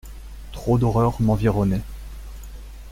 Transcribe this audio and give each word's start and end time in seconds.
Trop 0.51 0.79
d'horreurs 0.79 1.21
m'environnaient. 1.21 1.83